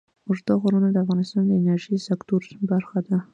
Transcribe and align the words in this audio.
اوږده 0.27 0.53
غرونه 0.61 0.87
د 0.91 0.97
افغانستان 1.03 1.43
د 1.47 1.51
انرژۍ 1.59 1.97
سکتور 2.07 2.41
برخه 2.71 2.99
ده. 3.07 3.17